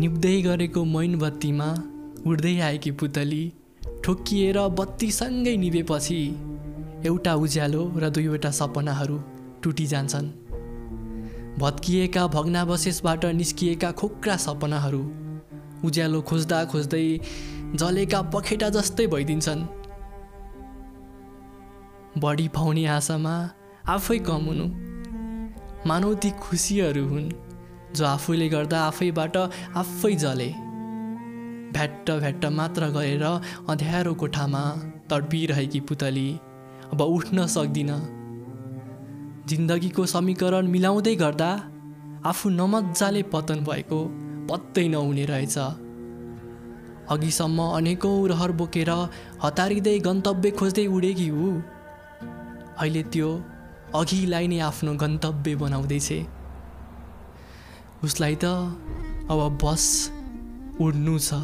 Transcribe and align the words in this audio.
बलेको 0.00 0.84
मैनबत्तीमा 0.84 1.66
उड्दै 2.26 2.60
आएकी 2.60 2.90
पुतली 2.90 3.52
ठोक्किएर 4.04 4.58
बत्तीसँगै 4.68 5.56
निभेपछि 5.56 6.18
एउटा 7.06 7.34
उज्यालो 7.34 7.92
र 7.96 8.10
दुईवटा 8.10 8.50
सपनाहरू 8.50 9.18
टुटिजान्छन् 9.62 10.28
भत्किएका 11.58 12.26
भग्नावशेषबाट 12.26 13.24
निस्किएका 13.24 13.92
खोक्रा 13.92 14.36
सपनाहरू 14.36 15.02
उज्यालो 15.84 16.20
खोज्दा 16.22 16.64
खोज्दै 16.64 17.20
जलेका 17.74 18.22
पखेटा 18.22 18.68
जस्तै 18.68 19.06
भइदिन्छन्। 19.06 19.62
बढी 22.18 22.48
पाउने 22.48 22.86
आशामा 22.86 23.50
आफै 23.88 24.18
कम 24.18 24.44
हुनु। 24.44 24.66
मानौ 25.88 26.14
ती 26.14 26.30
खुसीहरू 26.30 27.08
हुन्। 27.08 27.45
जो 27.94 28.04
आफूले 28.06 28.48
गर्दा 28.48 28.78
आफैबाट 28.86 29.36
आफै 29.76 30.14
जले। 30.14 30.50
भ्याट्ट 31.72 32.10
भ्याट्ट 32.10 32.44
मात्र 32.58 32.88
गरेर 32.90 33.24
अँध्यारो 33.24 34.12
कोठामा 34.14 34.62
तडपिरहेकी 35.10 35.80
पुतली 35.80 36.28
अब 36.92 37.00
उठ्न 37.02 37.46
सक्दिनँ। 37.46 37.98
जिन्दगीको 39.48 40.06
समीकरण 40.06 40.66
मिलाउँदै 40.66 41.14
गर्दा 41.14 41.50
आफू 42.26 42.46
नमजाले 42.50 43.22
पतन 43.32 43.58
भएको 43.68 43.98
पत्तै 44.48 44.86
नहुने 44.88 45.24
रहेछ। 45.24 45.56
अघिसम्म 47.10 47.58
अनेकौँ 47.78 48.28
रहर 48.28 48.50
बोकेर 48.52 48.90
हतारिँदै 49.44 49.98
गन्तव्य 49.98 50.50
खोज्दै 50.50 50.86
उडेकी 50.86 51.28
ऊ। 51.30 51.50
अहिले 52.78 53.02
त्यो 53.12 53.28
अघिलाई 53.94 54.46
नै 54.46 54.58
आफ्नो 54.60 54.92
गन्तव्य 55.02 55.54
बनाउँदैछ। 55.56 56.08
उसलाई 58.04 58.36
त 58.36 58.44
अब 59.30 59.58
बस 59.64 59.84
उड्नु 60.80 61.18
छ। 61.18 61.34